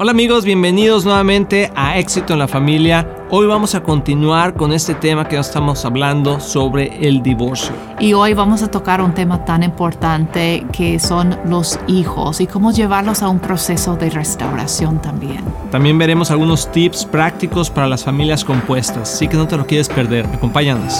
[0.00, 3.04] Hola amigos, bienvenidos nuevamente a Éxito en la Familia.
[3.30, 7.74] Hoy vamos a continuar con este tema que estamos hablando sobre el divorcio.
[7.98, 12.70] Y hoy vamos a tocar un tema tan importante que son los hijos y cómo
[12.70, 15.42] llevarlos a un proceso de restauración también.
[15.72, 19.88] También veremos algunos tips prácticos para las familias compuestas, así que no te lo quieres
[19.88, 20.26] perder.
[20.26, 20.94] Acompáñanos.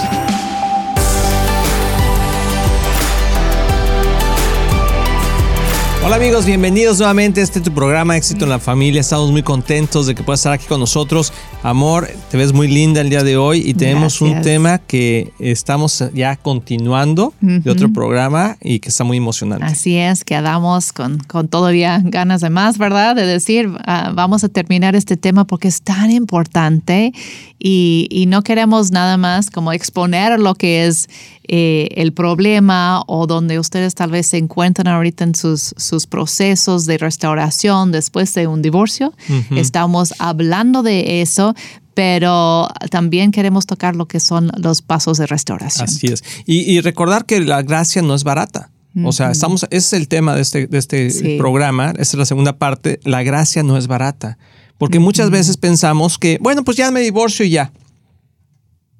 [6.09, 8.99] Hola amigos, bienvenidos nuevamente a este tu programa Éxito en la Familia.
[8.99, 11.31] Estamos muy contentos de que puedas estar aquí con nosotros.
[11.61, 16.03] Amor, te ves muy linda el día de hoy y tenemos un tema que estamos
[16.15, 19.65] ya continuando de otro programa y que está muy emocionante.
[19.65, 23.15] Así es, quedamos con, con todavía ganas de más, ¿verdad?
[23.15, 27.13] De decir, ah, vamos a terminar este tema porque es tan importante
[27.59, 31.07] y, y no queremos nada más como exponer lo que es
[31.51, 36.85] eh, el problema o donde ustedes tal vez se encuentran ahorita en sus, sus procesos
[36.85, 39.13] de restauración después de un divorcio.
[39.51, 41.55] Estamos hablando de eso,
[41.93, 45.85] pero también queremos tocar lo que son los pasos de restauración.
[45.85, 46.23] Así es.
[46.45, 48.71] Y, recordar que la gracia no es barata.
[49.03, 52.25] O sea, estamos, ese es el tema de este, de este programa, esta es la
[52.25, 54.37] segunda parte, la gracia no es barata.
[54.77, 57.71] Porque muchas veces pensamos que, bueno, pues ya me divorcio y ya.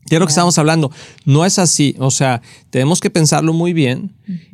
[0.09, 0.91] Quiero que estamos hablando.
[1.25, 1.95] No es así.
[1.99, 4.11] O sea, tenemos que pensarlo muy bien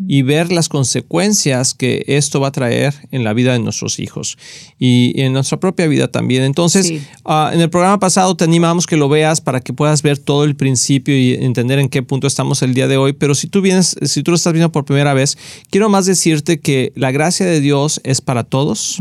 [0.08, 4.38] y ver las consecuencias que esto va a traer en la vida de nuestros hijos
[4.80, 6.44] y en nuestra propia vida también.
[6.44, 6.94] Entonces,
[7.26, 10.44] ah, en el programa pasado te animamos que lo veas para que puedas ver todo
[10.44, 13.14] el principio y entender en qué punto estamos el día de hoy.
[13.14, 15.38] Pero si tú vienes, si tú lo estás viendo por primera vez,
[15.70, 19.00] quiero más decirte que la gracia de Dios es para todos,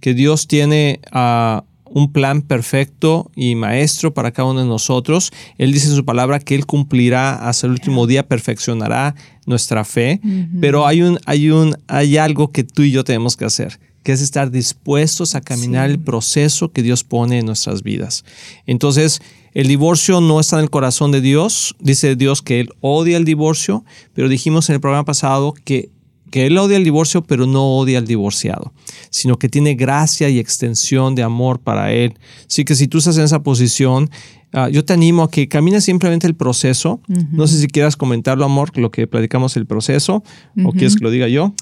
[0.00, 5.32] que Dios tiene a un plan perfecto y maestro para cada uno de nosotros.
[5.56, 9.14] Él dice en su palabra que Él cumplirá hasta el último día, perfeccionará
[9.46, 10.20] nuestra fe,
[10.60, 14.12] pero hay, un, hay, un, hay algo que tú y yo tenemos que hacer que
[14.12, 18.24] es estar dispuestos a caminar el proceso que Dios pone en nuestras vidas.
[18.64, 19.20] Entonces,
[19.52, 21.74] el divorcio no está en el corazón de Dios.
[21.78, 23.84] Dice Dios que Él odia el divorcio,
[24.14, 25.90] pero dijimos en el programa pasado que
[26.28, 28.72] que él odia el divorcio, pero no odia al divorciado,
[29.10, 32.14] sino que tiene gracia y extensión de amor para él.
[32.46, 34.10] Así que si tú estás en esa posición,
[34.52, 37.00] ah, yo te animo a que camines simplemente el proceso.
[37.32, 40.22] No sé si quieras comentarlo, amor, lo que platicamos el proceso,
[40.64, 41.54] o quieres que lo diga yo.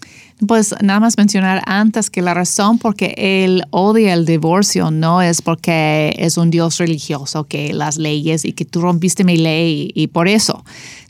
[0.47, 5.23] Pues nada más mencionar antes que la razón por que él odia el divorcio no
[5.23, 9.91] es porque es un Dios religioso, que las leyes y que tú rompiste mi ley
[9.95, 10.63] y por eso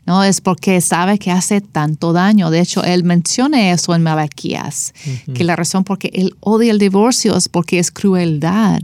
[0.07, 0.23] ¿no?
[0.23, 2.49] Es porque sabe que hace tanto daño.
[2.49, 4.93] De hecho, él menciona eso en Malaquías,
[5.35, 8.79] que la razón por que él odia el divorcio es porque es crueldad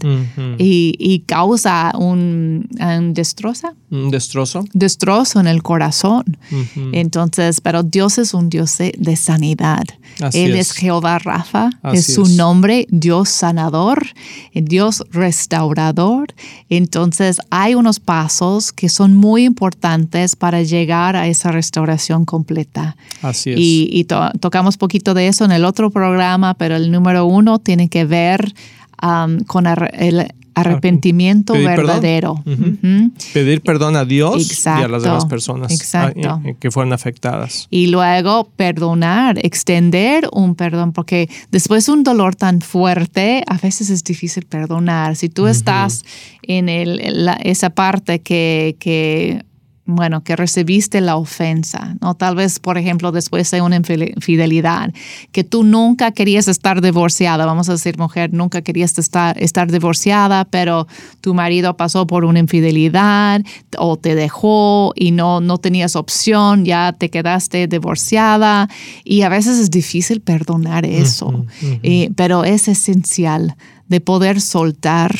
[0.57, 2.67] y, causa un,
[3.13, 3.73] destroza.
[3.89, 4.65] Un destrozo.
[4.73, 6.37] Destrozo en el corazón.
[6.91, 9.83] Entonces, pero Dios es un Dios de, sanidad.
[10.33, 10.73] él es.
[10.73, 14.07] Jehová Rafa, es su nombre, Dios sanador,
[14.53, 16.33] Dios restaurador.
[16.69, 22.95] Entonces, hay unos pasos que son muy importantes para llegar a esa restauración completa.
[23.21, 23.57] Así es.
[23.59, 24.07] Y,
[24.39, 28.53] tocamos poquito de eso en el otro programa, pero el número uno tiene que ver
[29.01, 32.43] um, con el arrepentimiento verdadero.
[33.33, 36.11] Pedir perdón a Dios y a las demás personas ah,
[36.59, 37.67] que fueron afectadas.
[37.69, 43.89] Y luego perdonar, extender un perdón, porque después de un dolor tan fuerte, a veces
[43.89, 45.15] es difícil perdonar.
[45.15, 46.03] Si tú estás
[46.43, 49.43] en el, esa parte que, que
[49.85, 52.15] bueno, que recibiste la ofensa, ¿no?
[52.15, 54.93] Tal vez, por ejemplo, después de una infidelidad,
[55.33, 60.45] que tú nunca querías estar divorciada, vamos a decir, mujer, nunca querías estar, estar divorciada,
[60.45, 60.87] pero
[61.19, 63.41] tu marido pasó por una infidelidad
[63.77, 68.69] o te dejó y no, no tenías opción, ya te quedaste divorciada
[69.03, 73.57] y a veces es difícil perdonar eso, eh, pero es esencial
[73.87, 75.13] de poder soltar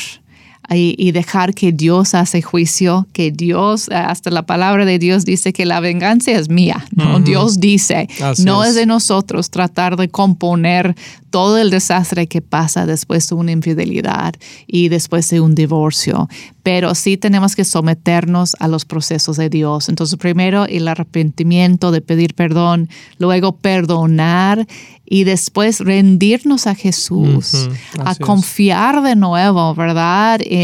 [0.76, 5.66] y, dejar que Dios hace juicio, que Dios, hasta la palabra de Dios dice que
[5.66, 7.20] la venganza es mía, ¿no?
[7.20, 8.08] Dios dice,
[8.40, 8.76] no es.
[8.76, 10.96] de nosotros tratar de componer
[11.34, 14.36] todo el desastre que pasa después de una infidelidad
[14.68, 16.30] y después de un divorcio,
[16.62, 19.90] pero sí tenemos que someternos a los procesos de Dios.
[19.90, 22.88] Entonces, primero el arrepentimiento de pedir perdón,
[23.18, 24.68] luego perdonar
[25.06, 27.70] y después rendirnos a Jesús,
[28.06, 30.40] a confiar de nuevo, ¿verdad?
[30.44, 30.63] En,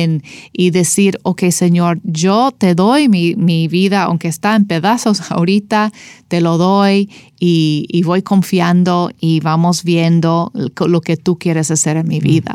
[0.53, 5.91] y decir, ok, Señor, yo te doy mi, mi vida, aunque está en pedazos ahorita,
[6.27, 7.09] te lo doy
[7.39, 12.53] y, voy confiando y vamos viendo lo que tú quieres hacer en mi vida.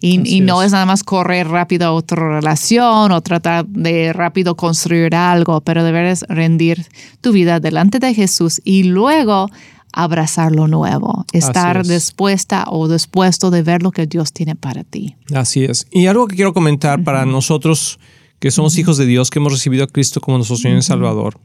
[0.00, 0.72] y, no es.
[0.72, 6.24] nada más correr rápido a otra relación o tratar de rápido construir algo, pero deberes
[6.28, 6.86] rendir
[7.20, 9.48] tu vida delante de Jesús y luego
[9.92, 15.16] abrazar lo nuevo, estar dispuesta o dispuesto de ver lo que Dios tiene para ti.
[15.34, 15.86] Así es.
[15.90, 17.98] Y algo que quiero comentar para nosotros
[18.38, 21.38] que somos hijos de Dios, que hemos recibido a Cristo como nuestro Señor y Salvador,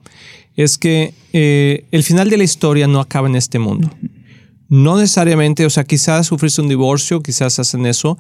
[0.55, 3.91] es que eh, el final de la historia no acaba en este mundo.
[4.69, 8.17] No necesariamente, o sea, quizás sufriste un divorcio, quizás hacen eso,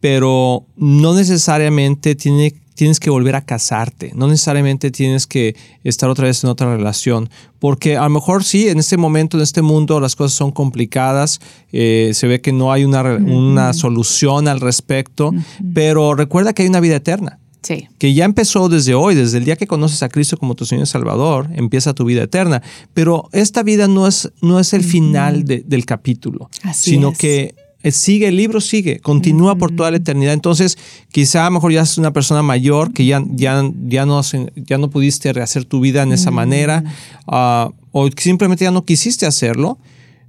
[0.00, 6.26] pero no necesariamente tiene tienes que volver a casarte, no necesariamente tienes que estar otra
[6.26, 10.00] vez en otra relación, porque a lo mejor sí, en este momento, en este mundo,
[10.00, 11.40] las cosas son complicadas,
[11.72, 15.30] eh, se ve que no hay una, una solución al respecto,
[15.72, 17.38] pero recuerda que hay una vida eterna.
[17.62, 17.88] Sí.
[17.98, 20.84] Que ya empezó desde hoy, desde el día que conoces a Cristo como tu Señor
[20.84, 22.60] y Salvador, empieza tu vida eterna.
[22.92, 27.54] Pero esta vida no es, no es el final del capítulo, sino que eh,
[27.92, 30.32] sigue, el libro sigue, continúa por toda la eternidad.
[30.32, 30.78] Entonces,
[31.12, 34.22] quizá a lo mejor ya es una persona mayor que ya, ya, ya, no,
[34.56, 36.84] ya no pudiste rehacer tu vida en esa manera
[37.26, 39.78] ah, o simplemente ya no quisiste hacerlo.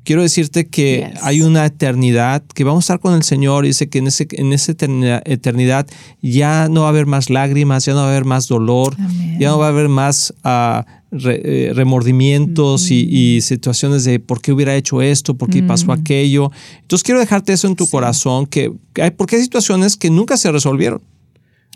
[0.04, 3.90] Quiero decirte que hay una eternidad, que vamos a estar con el Señor y dice
[3.90, 5.88] que en, ese, en esa eternidad,
[6.22, 8.96] ya no va a haber más lágrimas, ya no va a haber más dolor,
[9.40, 10.84] ya no va a haber más uh,
[11.20, 16.52] remordimientos y, situaciones de por qué hubiera hecho esto, por qué pasó aquello.
[16.82, 18.72] Entonces quiero dejarte eso en tu corazón, que
[19.02, 21.02] hay, porque hay situaciones que nunca se resolvieron.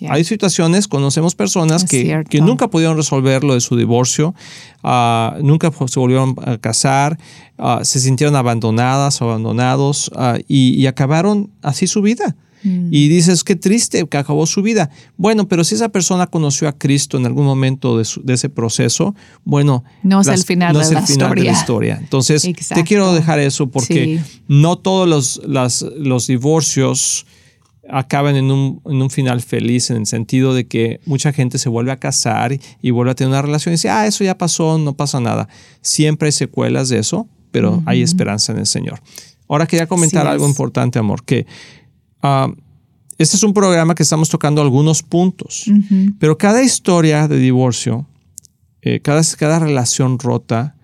[0.07, 4.33] Hay situaciones, conocemos personas que, que, nunca pudieron resolver lo de su divorcio,
[4.83, 7.17] uh, nunca se volvieron a casar,
[7.57, 12.35] uh, se sintieron abandonadas o abandonados uh, y, y, acabaron así su vida.
[12.63, 12.89] Mm.
[12.91, 14.89] Y dices, qué triste que acabó su vida.
[15.17, 19.15] Bueno, pero si esa persona conoció a Cristo en algún momento de, de ese proceso,
[19.43, 21.97] bueno, no es el final, no de, es la el final de la historia.
[21.99, 27.25] Entonces, te quiero dejar eso porque no todos los, las, los divorcios
[27.89, 31.69] acaban en un, en un, final feliz en el sentido de que mucha gente se
[31.69, 34.77] vuelve a casar y, vuelve a tener una relación y dice, ah, eso ya pasó,
[34.77, 35.49] no pasa nada.
[35.81, 39.01] Siempre hay secuelas de eso, pero hay esperanza en el Señor.
[39.47, 41.47] Ahora quería comentar algo importante, amor, que
[42.23, 42.53] uh,
[43.17, 45.69] este es un programa que estamos tocando algunos puntos,
[46.19, 48.07] pero cada historia de divorcio,
[48.81, 50.75] eh, cada, cada relación rota,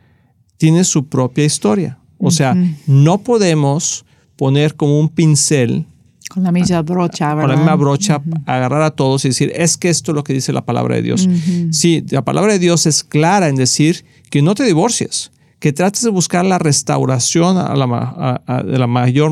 [0.58, 1.98] tiene su propia historia.
[2.18, 2.56] O sea,
[2.88, 4.06] no podemos
[4.36, 5.86] poner como un pincel
[6.30, 7.42] con la misma brocha, ¿verdad?
[7.44, 10.34] Con la misma brocha, agarrar a todos y decir, es que esto es lo que
[10.34, 11.30] dice la palabra de Dios.
[11.72, 15.32] Sí, la palabra de Dios es clara en decir que no te divorcies,
[15.66, 19.32] que trates de buscar la restauración de la mayor,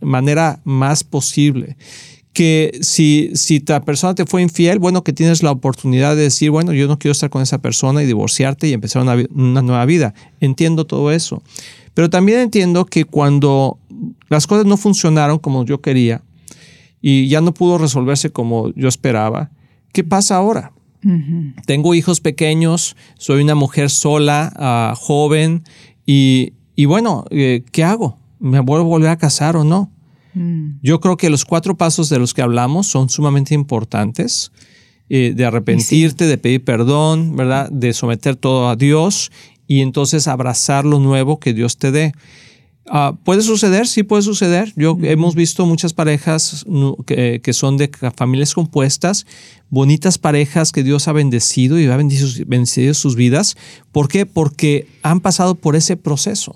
[0.00, 1.76] manera más posible.
[2.32, 6.72] Que si, si persona te fue infiel, bueno, que tienes la oportunidad de decir, bueno,
[6.72, 10.14] yo no quiero estar con esa persona y divorciarte y empezar una, una nueva vida.
[10.38, 11.42] Entiendo todo eso.
[11.94, 13.80] Pero también entiendo que cuando
[14.28, 16.22] las cosas no funcionaron como yo quería
[17.02, 19.50] y ya no pudo resolverse como yo esperaba,
[19.90, 20.70] ¿qué pasa ahora?
[21.66, 25.62] Tengo hijos pequeños, soy una mujer sola, ah, joven,
[26.04, 26.52] y,
[26.86, 28.18] bueno, eh, ¿qué hago?
[28.38, 29.90] ¿Me vuelvo a volver a casar o no?
[30.34, 30.78] Mm.
[30.82, 34.52] Yo creo que los cuatro pasos de los que hablamos son sumamente importantes.
[35.08, 37.70] Eh, de arrepentirte, de pedir perdón, ¿verdad?
[37.70, 39.30] De someter todo a Dios
[39.68, 42.12] y entonces abrazar lo nuevo que Dios te dé.
[42.88, 44.72] Ah, puede suceder, sí puede suceder.
[44.76, 46.64] Yo hemos visto muchas parejas
[47.04, 49.26] que, que, son de familias compuestas,
[49.70, 53.56] bonitas parejas que Dios ha bendecido y ha bendecido, sus vidas.
[53.90, 54.24] ¿Por qué?
[54.24, 56.54] Porque han pasado por ese proceso.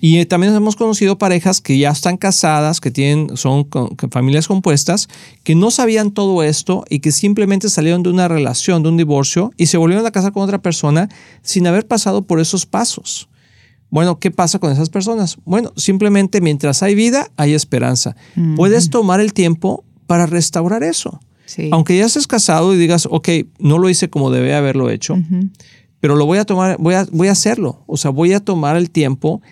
[0.00, 3.68] Y eh, también hemos conocido parejas que ya están casadas, que tienen, son
[4.10, 5.08] familias compuestas,
[5.42, 9.52] que no sabían todo esto y que simplemente salieron de una relación, de un divorcio
[9.56, 11.08] y se volvieron a casar con otra persona
[11.42, 13.28] sin haber pasado por esos pasos.
[13.94, 15.38] Bueno, ¿qué pasa con esas personas?
[15.44, 18.16] Bueno, simplemente mientras hay vida, hay esperanza.
[18.56, 21.20] Puedes tomar el tiempo para restaurar eso.
[21.70, 23.28] Aunque ya estés casado y digas, ok,
[23.60, 25.16] no lo hice como debe haberlo hecho,
[26.00, 27.84] pero lo voy a tomar, voy a, voy a hacerlo.
[27.86, 29.42] O sea, voy a tomar el tiempo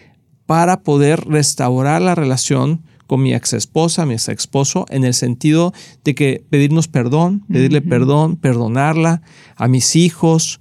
[0.44, 5.72] para poder restaurar la relación con mi ex esposa, mi ex esposo, en el sentido
[6.02, 9.22] de que pedirnos perdón, pedirle perdón, perdonarla
[9.54, 10.58] a mis hijos,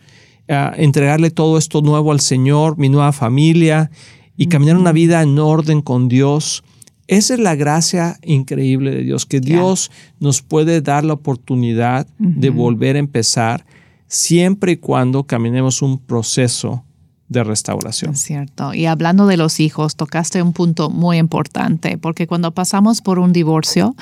[0.48, 3.91] entregarle todo esto nuevo al Señor, mi nueva familia
[4.38, 6.63] y caminar una vida en orden con Dios.
[7.07, 12.50] Esa es la gracia increíble de Dios, que Dios nos puede dar la oportunidad de
[12.50, 13.65] volver a empezar
[14.07, 16.83] siempre y cuando caminemos un proceso
[17.31, 18.13] de restauración.
[18.13, 18.74] Es cierto.
[18.74, 23.31] Y hablando de los hijos, tocaste un punto muy importante, porque cuando pasamos por un
[23.31, 23.95] divorcio,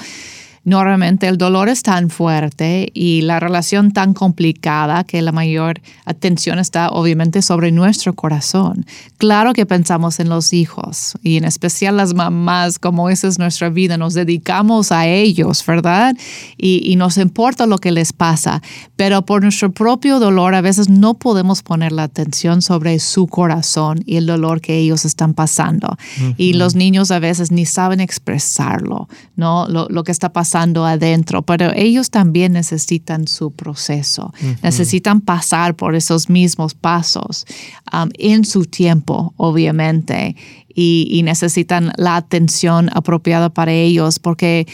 [0.63, 6.59] normalmente el dolor es tan fuerte y la relación tan complicada que la mayor atención
[6.59, 8.85] está obviamente sobre nuestro corazón.
[9.17, 13.69] Claro que pensamos en los hijos y en especial las mamás, como esa es nuestra
[13.69, 16.15] vida, nos dedicamos a ellos, ¿verdad?
[16.57, 18.61] Y, y nos importa lo que les pasa,
[18.95, 24.01] pero por nuestro propio dolor a veces no podemos poner la atención sobre su corazón
[24.05, 25.97] y el dolor que ellos están pasando.
[26.37, 29.67] Y los niños a veces ni saben expresarlo, ¿no?
[29.67, 35.75] Lo, lo que está pasando pasando adentro, pero ellos también necesitan su proceso, necesitan pasar
[35.75, 37.45] por esos mismos pasos
[37.93, 40.35] um, en su tiempo, obviamente,
[40.73, 44.65] y, y necesitan la atención apropiada para ellos, porque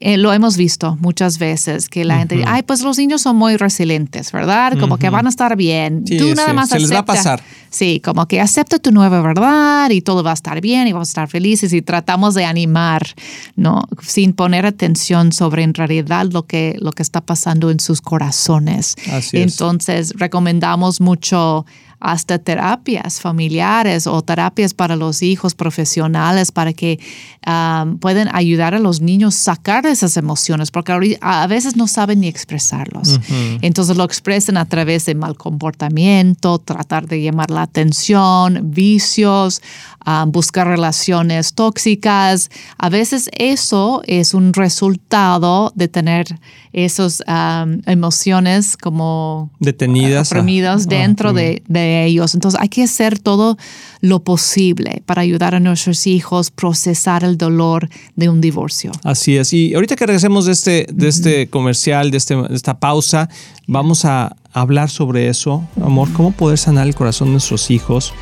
[0.00, 3.36] eh, lo hemos visto muchas veces que la gente dice, ay, pues los niños son
[3.36, 4.78] muy resilientes, ¿verdad?
[4.78, 6.04] Como que van a estar bien.
[6.04, 7.42] Tú nada más se les va a pasar.
[7.70, 11.08] Sí, como que acepta tu nueva verdad y todo va a estar bien y vamos
[11.08, 13.06] a estar felices y tratamos de animar,
[13.54, 13.84] ¿no?
[14.02, 18.96] Sin poner atención sobre en realidad lo que, lo que está pasando en sus corazones.
[19.10, 21.64] Así Entonces, recomendamos mucho
[22.00, 26.98] hasta terapias familiares o terapias para los hijos profesionales para que
[27.46, 32.20] um, puedan ayudar a los niños a sacar esas emociones, porque a veces no saben
[32.20, 33.20] ni expresarlos.
[33.62, 39.62] Entonces lo expresan a través de mal comportamiento, tratar de llamar la atención, vicios,
[40.06, 42.50] um, buscar relaciones tóxicas.
[42.78, 46.38] A veces eso es un resultado de tener
[46.72, 52.34] esas um, emociones como detenidas, reprimidas dentro de, de, ellos.
[52.34, 53.56] Entonces hay que hacer todo
[54.00, 58.92] lo posible para ayudar a nuestros hijos a procesar el dolor de un divorcio.
[59.04, 59.52] Así es.
[59.52, 63.28] Y ahorita que regresemos de este, de este comercial, de, este, de esta pausa,
[63.66, 68.12] vamos a hablar sobre eso, amor, cómo poder sanar el corazón de nuestros hijos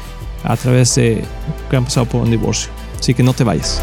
[0.42, 1.24] a través de
[1.70, 2.70] que han pasado por un divorcio.
[2.98, 3.82] Así que no te vayas.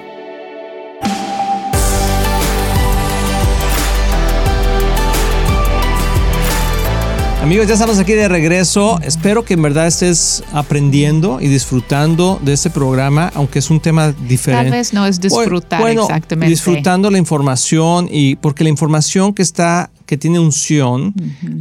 [7.41, 8.99] Amigos, ya estamos aquí de regreso.
[9.01, 14.11] Espero que en verdad estés aprendiendo y disfrutando de este programa, aunque es un tema
[14.11, 14.69] diferente.
[14.69, 16.51] Tal vez no es disfrutar exactamente.
[16.51, 21.15] Disfrutando la información y porque la información que está que tiene unción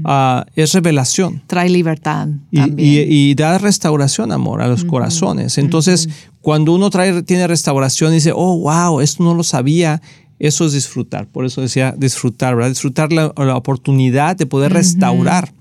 [0.04, 1.42] ah, es revelación.
[1.46, 2.28] Trae libertad.
[2.50, 5.56] Y, da restauración, amor, a los corazones.
[5.56, 6.10] Entonces,
[6.42, 10.02] cuando uno trae, tiene restauración y dice, oh, wow, esto no lo sabía,
[10.38, 11.26] eso es disfrutar.
[11.26, 12.68] Por eso decía disfrutar, ¿verdad?
[12.68, 15.54] Disfrutar la, oportunidad de poder restaurar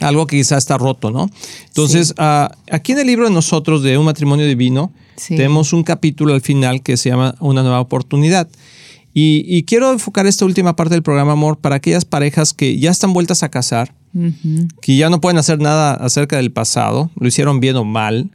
[0.00, 1.30] algo que quizá está roto, ¿no?
[1.66, 4.92] Entonces, ah, aquí en el libro de nosotros de Un matrimonio divino,
[5.28, 8.48] tenemos un capítulo al final que se llama Una nueva oportunidad.
[9.20, 13.12] Y, quiero enfocar esta última parte del programa, amor, para aquellas parejas que ya están
[13.12, 13.92] vueltas a casar,
[14.80, 18.30] que ya no pueden hacer nada acerca del pasado, lo hicieron bien o mal,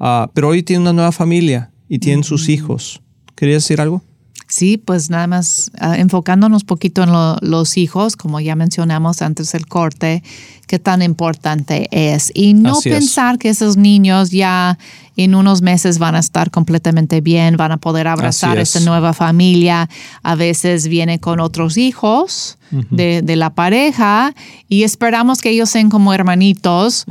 [0.00, 3.02] ah, pero hoy tienen una nueva familia y tienen sus hijos.
[3.34, 4.02] ¿Querías decir algo?
[4.48, 7.10] Sí, pues nada más ah, enfocándonos poquito en
[7.50, 10.22] los hijos, como ya mencionamos antes del corte,
[10.72, 12.32] qué tan importante es.
[12.34, 14.78] Y no pensar que esos niños ya
[15.18, 19.90] en unos meses van a estar completamente bien, van a poder abrazar esta nueva familia.
[20.22, 24.34] A veces viene con otros hijos de, la pareja
[24.66, 27.04] y esperamos que ellos sean como hermanitos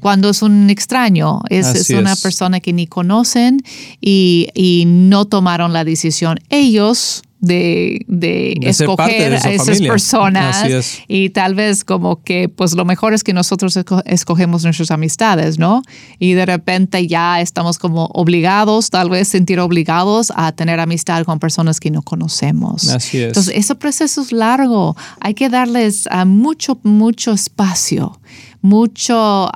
[0.00, 1.42] cuando es un extraño.
[1.50, 3.62] Es, una persona que ni conocen
[4.00, 10.64] y, y no tomaron la decisión ellos de, de, escoger a esas personas
[11.08, 15.82] y tal vez como que pues lo mejor es que nosotros escogemos nuestras amistades, ¿no?
[16.20, 21.40] Y de repente ya estamos como obligados, tal vez sentir obligados a tener amistad con
[21.40, 22.88] personas que no conocemos.
[22.88, 23.26] Así es.
[23.26, 28.20] Entonces, ese proceso es largo, hay que darles a mucho, mucho espacio,
[28.60, 29.50] mucho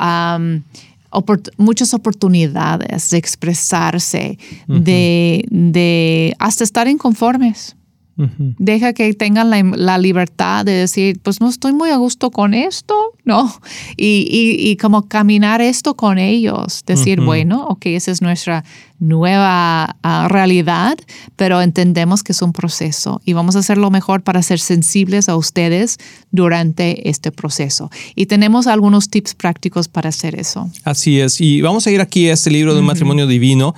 [1.56, 7.76] muchas oportunidades de expresarse, de, de, hasta estar inconformes.
[8.16, 12.94] Deja que tengan la, libertad de decir, pues no estoy muy a gusto con esto,
[13.24, 13.52] ¿no?
[13.96, 14.26] Y,
[14.58, 18.64] y, como caminar esto con ellos, decir, bueno, ok, esa es nuestra
[18.98, 20.96] nueva ah, realidad,
[21.36, 25.28] pero entendemos que es un proceso y vamos a hacer lo mejor para ser sensibles
[25.28, 25.98] a ustedes
[26.30, 27.90] durante este proceso.
[28.14, 30.70] Y tenemos algunos tips prácticos para hacer eso.
[30.84, 31.40] Así es.
[31.40, 33.74] Y vamos a ir aquí a este libro de un matrimonio divino.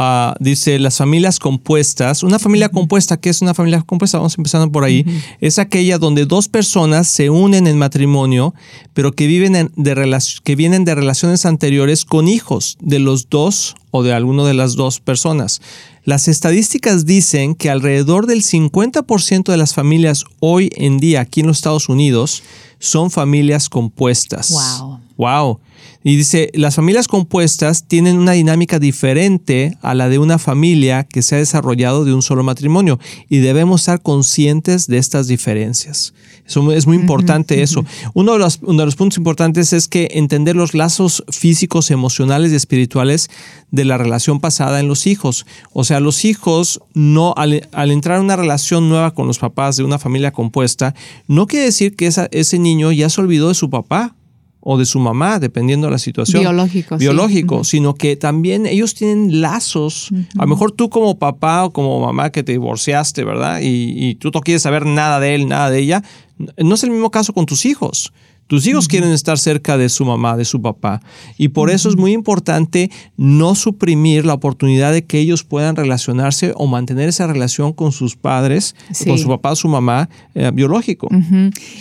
[0.00, 2.22] Ah, dice las familias compuestas.
[2.22, 4.18] Una familia compuesta, ¿qué es una familia compuesta?
[4.18, 5.04] Vamos empezando por ahí.
[5.40, 8.54] Es aquella donde dos personas se unen en matrimonio,
[8.94, 14.04] pero que, viven de que vienen de relaciones anteriores con hijos de los dos o
[14.04, 15.60] de alguno de las dos personas.
[16.04, 21.48] Las estadísticas dicen que alrededor del 50% de las familias hoy en día aquí en
[21.48, 22.44] los Estados Unidos
[22.78, 24.52] son familias compuestas.
[24.52, 25.07] Wow.
[25.18, 25.58] Wow.
[26.04, 31.22] Y dice, las familias compuestas tienen una dinámica diferente a la de una familia que
[31.22, 36.14] se ha desarrollado de un solo matrimonio y debemos estar conscientes de estas diferencias.
[36.46, 37.84] Eso es muy importante eso.
[38.14, 42.52] Uno de, los, uno de los puntos importantes es que entender los lazos físicos, emocionales
[42.52, 43.28] y espirituales
[43.70, 45.46] de la relación pasada en los hijos.
[45.72, 47.60] O sea, los hijos no, al,
[47.90, 50.94] entrar en una relación nueva con los papás de una familia compuesta,
[51.26, 54.14] no quiere decir que ese niño ya se olvidó de su papá
[54.60, 56.42] o de su mamá, dependiendo de la situación.
[56.42, 56.96] Biológico.
[56.98, 60.10] Biológico, sino que también ellos tienen lazos.
[60.36, 63.60] A lo mejor tú como papá o como mamá que te divorciaste, ¿verdad?
[63.60, 66.02] Y, y, tú no quieres saber nada de él, nada de ella.
[66.56, 68.12] No es el mismo caso con tus hijos.
[68.48, 71.02] Tus hijos quieren estar cerca de su mamá, de su papá.
[71.36, 76.52] Y por eso es muy importante no suprimir la oportunidad de que ellos puedan relacionarse
[76.56, 78.74] o mantener esa relación con sus padres,
[79.06, 81.08] con su papá, su mamá eh, biológico.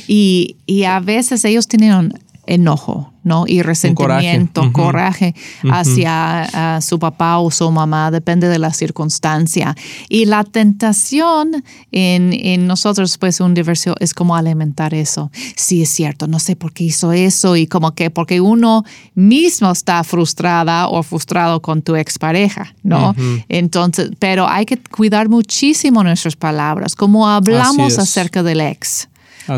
[0.09, 2.13] y, y, a veces ellos tienen
[2.47, 3.43] enojo, ¿no?
[3.45, 5.35] Y resentimiento, coraje,
[5.69, 9.75] hacia su papá o su mamá, depende de la circunstancia.
[10.09, 15.29] Y la tentación en, nosotros, pues, un diversión es como alimentar eso.
[15.55, 18.83] Sí, es cierto, no sé por qué hizo eso y como que porque uno
[19.13, 23.13] mismo está frustrada o frustrado con tu expareja, ¿no?
[23.49, 29.09] Entonces, pero hay que cuidar muchísimo nuestras palabras, como hablamos acerca del ex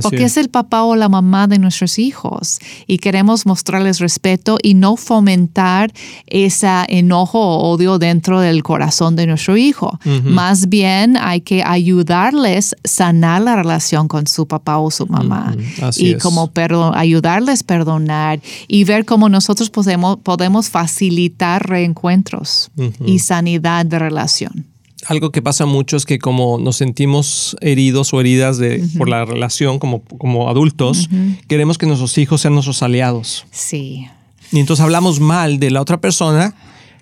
[0.01, 0.37] porque es.
[0.37, 2.59] el papá o la mamá de nuestros hijos.
[2.87, 5.91] Y queremos mostrarles respeto y no fomentar
[6.27, 9.99] ese enojo o odio dentro del corazón de nuestro hijo.
[10.23, 15.55] Más bien hay que ayudarles a sanar la relación con su papá o su mamá.
[15.97, 16.51] Y como
[16.93, 22.71] ayudarles a perdonar y ver cómo nosotros podemos, podemos facilitar reencuentros
[23.05, 24.68] y sanidad de relación
[25.07, 29.25] algo que pasa mucho es que como nos sentimos heridos o heridas de, por la
[29.25, 31.09] relación como, como adultos,
[31.47, 33.45] queremos que nuestros hijos sean nuestros aliados.
[33.51, 34.07] Sí.
[34.51, 36.55] Y entonces hablamos mal de la otra persona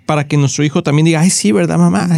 [0.08, 2.10] para que nuestro hijo también diga, ay, sí, ¿verdad, mamá?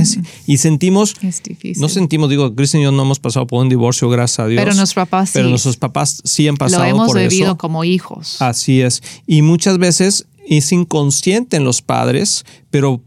[0.46, 1.82] Y sentimos, es difícil.
[1.82, 4.62] no sentimos, digo, Cristian y yo no hemos pasado por un divorcio, gracias a Dios.
[4.62, 5.34] Pero nuestros papás sí.
[5.34, 6.98] Pero nuestros papás sí han pasado por eso.
[6.98, 8.42] Lo hemos vivido como hijos.
[8.42, 9.02] Así es.
[9.26, 13.02] Y muchas veces es inconsciente en los padres, pero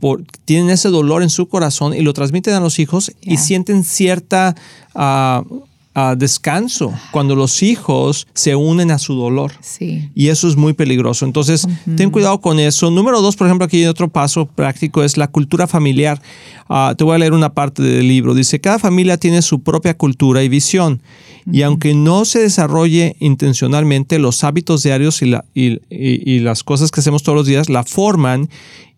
[0.45, 4.55] tienen ese dolor en su corazón y lo transmiten a los hijos y sienten cierta
[4.95, 5.45] ah,
[5.95, 9.53] ah, descanso cuando los hijos se unen a su dolor.
[9.61, 10.11] Sí.
[10.15, 11.25] Y eso es muy peligroso.
[11.25, 12.91] Entonces, ten cuidado con eso.
[12.91, 16.21] Número dos, por ejemplo, aquí hay otro paso práctico, es la cultura familiar.
[16.69, 18.35] Ah, te voy a leer una parte del libro.
[18.35, 21.03] Dice, cada familia tiene su propia cultura y visión.
[21.51, 27.01] Y aunque no se desarrolle intencionalmente, los hábitos diarios y, la, y, las cosas que
[27.01, 28.49] hacemos todos los días la forman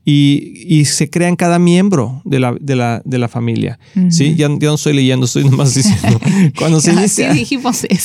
[0.05, 3.79] y, se crean cada miembro de la, de la, de la familia.
[4.11, 4.35] ¿sí?
[4.35, 6.21] Ya, no estoy leyendo, estoy nomás diciendo.
[6.59, 7.35] Cuando se, inicia,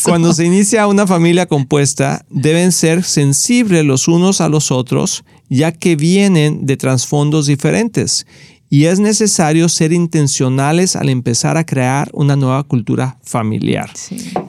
[0.04, 5.72] cuando se inicia una familia compuesta, deben ser sensibles los unos a los otros, ya
[5.72, 8.26] que vienen de trasfondos diferentes
[8.70, 13.90] y es necesario ser intencionales al empezar a crear una nueva cultura familiar.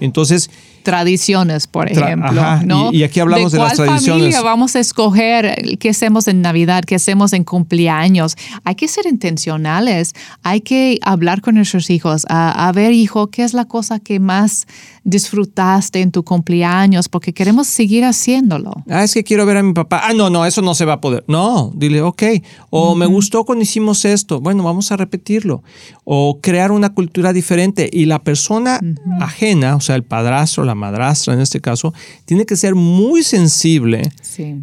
[0.00, 0.50] Entonces,
[0.82, 2.42] tradiciones, por ejemplo.
[2.64, 2.92] ¿no?
[2.92, 4.22] y, aquí hablamos de, las tradiciones.
[4.22, 8.36] familia vamos a escoger qué hacemos en Navidad, qué hacemos en cumpleaños?
[8.64, 13.54] Hay que ser intencionales, hay que hablar con nuestros hijos, a, ver, hijo, ¿qué es
[13.54, 14.66] la cosa que más
[15.04, 17.08] disfrutaste en tu cumpleaños?
[17.08, 18.72] Porque queremos seguir haciéndolo.
[18.88, 20.02] Ah, es que quiero ver a mi papá.
[20.04, 21.24] Ah, no, no, eso no se va a poder.
[21.26, 22.22] No, dile, ok.
[22.70, 24.40] O me gustó cuando hicimos esto.
[24.40, 25.62] Bueno, vamos a repetirlo.
[26.04, 27.88] O crear una cultura diferente.
[27.92, 28.80] Y la persona
[29.20, 31.94] ajena, o sea, el padrastro, la madrastra en este caso,
[32.24, 34.02] tiene que ser muy sensible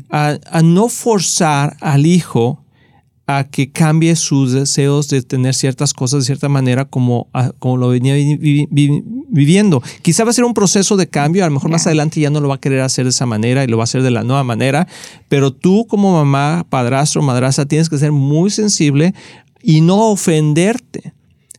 [0.09, 2.63] a, no forzar al hijo
[3.25, 7.27] a que cambie sus deseos de tener ciertas cosas de cierta manera como,
[7.59, 8.15] como lo venía
[9.37, 9.81] viviendo.
[10.01, 12.41] Quizá va a ser un proceso de cambio, a lo mejor más adelante ya no
[12.41, 14.23] lo va a querer hacer de esa manera y lo va a hacer de la
[14.23, 14.87] nueva manera,
[15.29, 19.13] pero tú como mamá, padrastro, madrastra, tienes que ser muy sensible
[19.61, 21.13] y no ofenderte.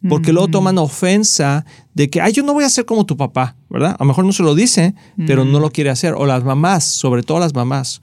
[0.09, 3.57] Porque luego toman ofensa de que, ay, yo no voy a ser como tu papá,
[3.69, 3.97] ¿verdad?
[3.99, 4.95] A lo mejor no se lo dice,
[5.27, 6.14] pero no lo quiere hacer.
[6.14, 8.01] O las mamás, sobre todo las mamás.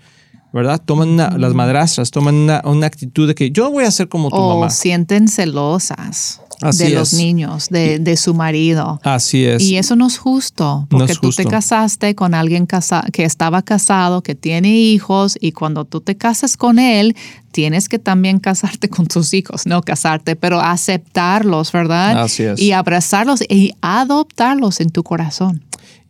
[0.52, 0.82] ¿verdad?
[0.84, 2.36] Toman las madrastras, toman
[2.66, 4.68] una, actitud de que yo no voy a ser como tu mamá.
[4.68, 9.00] O sienten celosas de los niños, de, su marido.
[9.04, 9.62] Así es.
[9.62, 12.68] Y eso no es justo, porque tú te casaste con alguien
[13.12, 17.16] que estaba casado, que tiene hijos, y cuando tú te casas con él,
[17.52, 22.24] tienes que también casarte con tus hijos, no casarte, pero aceptarlos, ¿verdad?
[22.24, 22.60] Así es.
[22.60, 25.65] Y abrazarlos y adoptarlos en tu corazón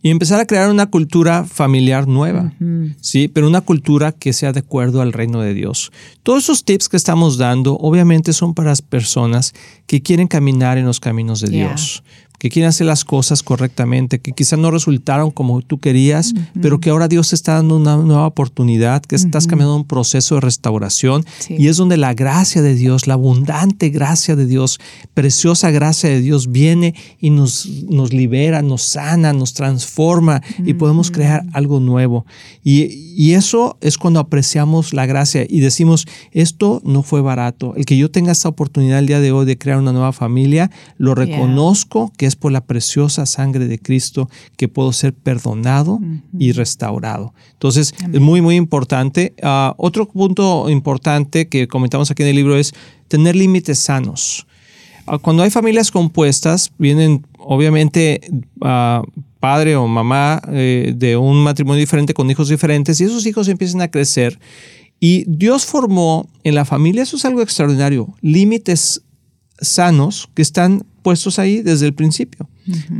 [0.06, 2.52] y empezar a crear una cultura familiar nueva,
[3.00, 3.26] ¿sí?
[3.26, 5.90] Pero una cultura que sea de acuerdo al reino de Dios.
[6.22, 9.52] Todos esos tips que estamos dando obviamente son para las personas
[9.86, 12.04] que quieren caminar en los caminos de Dios
[12.38, 16.90] que quieren hacer las cosas correctamente, que quizás no resultaron como tú querías, pero que
[16.90, 21.24] ahora Dios te está dando una nueva oportunidad, que estás caminando un proceso de restauración.
[21.48, 24.78] Y es donde la gracia de Dios, la abundante gracia de Dios,
[25.14, 31.10] preciosa gracia de Dios viene y nos, nos libera, nos sana, nos transforma y podemos
[31.10, 32.26] crear algo nuevo.
[32.62, 37.74] Y, y eso es cuando apreciamos la gracia y decimos, esto no fue barato.
[37.76, 40.70] El que yo tenga esta oportunidad el día de hoy de crear una nueva familia,
[40.98, 46.00] lo reconozco que es por la preciosa sangre de Cristo que puedo ser perdonado
[46.38, 47.34] y restaurado.
[47.52, 49.34] Entonces, es muy, muy importante.
[49.42, 52.74] Ah, otro punto importante que comentamos aquí en el libro es
[53.08, 54.46] tener límites sanos.
[55.06, 58.20] Ah, cuando hay familias compuestas, vienen obviamente
[58.60, 59.06] uh,
[59.38, 63.80] padre o mamá eh, de un matrimonio diferente con hijos diferentes y esos hijos empiezan
[63.80, 64.38] a crecer.
[64.98, 69.02] Y Dios formó en la familia, eso es algo extraordinario, límites
[69.60, 72.48] sanos que están puestos ahí desde el principio.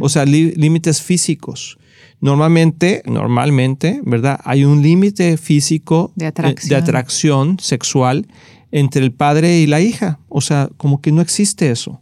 [0.01, 1.79] O sea, límites físicos.
[2.21, 4.41] Normalmente, normalmente, ¿verdad?
[4.45, 6.69] Hay un límite físico de atracción.
[6.69, 7.59] de atracción.
[7.61, 8.27] sexual
[8.73, 10.19] entre el padre y la hija.
[10.29, 12.01] O sea, como que no existe eso.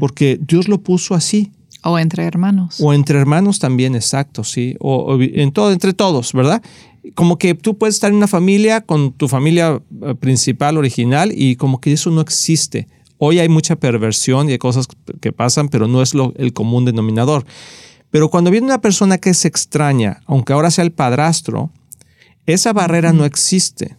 [0.00, 1.52] Porque Dios lo puso así.
[1.84, 2.80] O entre hermanos.
[2.80, 4.76] O entre hermanos también, exacto, sí.
[4.80, 6.62] O, en todo, entre todos, ¿verdad?
[7.14, 11.54] Como que tú puedes estar en una familia con tu familia eh, principal, original, y
[11.56, 12.88] como que eso no existe.
[13.24, 14.88] Hoy hay mucha perversión y hay cosas
[15.20, 17.44] que pasan, pero no es lo, el común denominador.
[18.10, 21.70] Pero cuando viene una persona que es extraña, aunque ahora sea el padrastro,
[22.46, 23.96] esa barrera no existe.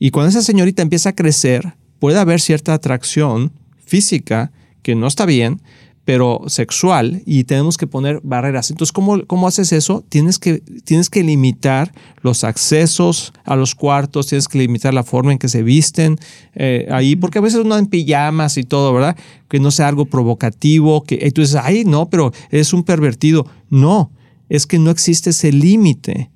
[0.00, 3.52] Y cuando esa señorita empieza a crecer, puede haber cierta atracción
[3.86, 4.50] física
[4.82, 5.62] que no está bien,
[6.08, 8.70] pero sexual y tenemos que poner barreras.
[8.70, 10.02] Entonces, ¿cómo, cómo haces eso?
[10.08, 11.92] Tienes que, tienes que limitar
[12.22, 16.16] los accesos a los cuartos, tienes que limitar la forma en que se visten
[16.54, 19.18] eh, ahí, porque a veces uno en pijamas y todo, ¿verdad?
[19.48, 23.44] Que no sea algo provocativo, que y tú dices, ay, no, pero es un pervertido.
[23.68, 24.10] No,
[24.48, 26.30] es que no existe ese límite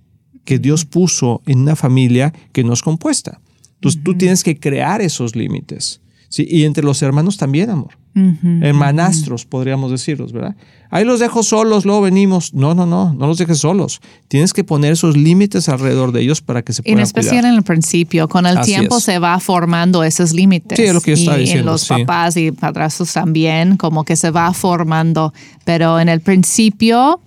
[0.45, 3.41] que Dios puso en una familia que no es compuesta.
[3.77, 6.02] Entonces, tú tienes que crear esos límites.
[6.33, 6.47] ¿Sí?
[6.49, 10.55] Y entre los hermanos también, amor hermanastros, podríamos decirlos, ¿verdad?
[10.91, 12.53] Ahí los dejo solos, luego venimos.
[12.53, 14.01] No, no, no, no los dejes solos.
[14.29, 17.55] Tienes que poner esos límites alrededor de ellos para que se puedan En especial en
[17.55, 20.77] el principio, con el tiempo se va formando esos límites.
[20.77, 24.17] Sí, es lo que yo estaba y en los papás y padrastros también, como que
[24.17, 25.33] se va formando.
[25.65, 27.21] Pero en el principio,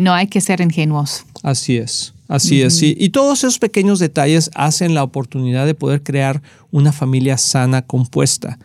[0.00, 1.24] no hay que ser ingenuos.
[1.44, 2.12] Así es.
[2.32, 2.96] Así es, sí.
[2.98, 6.40] Y todos esos pequeños detalles hacen la oportunidad de poder crear
[6.70, 8.58] una familia sana, compuesta.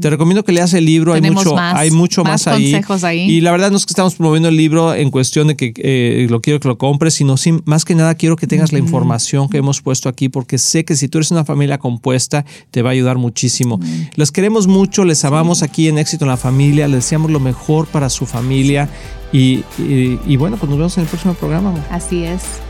[0.00, 2.74] Te recomiendo que leas el libro, hay mucho, más, hay mucho más, ahí.
[3.30, 6.28] Y la verdad no es que estamos promoviendo el libro en cuestión de que eh,
[6.30, 7.34] lo quiero que lo compres, sino
[7.66, 10.96] más que nada quiero que tengas la información que hemos puesto aquí, porque sé que
[10.96, 13.78] si tú eres una familia compuesta, te va a ayudar muchísimo.
[14.16, 17.86] Les queremos mucho, les amamos aquí en Éxito en la Familia, les deseamos lo mejor
[17.86, 18.88] para su familia.
[19.30, 21.74] Y, y bueno, pues nos vemos en el próximo programa.
[21.90, 22.69] Así es.